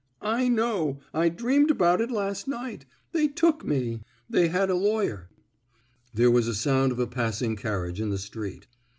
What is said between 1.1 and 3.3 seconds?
I dreamed about it last night. They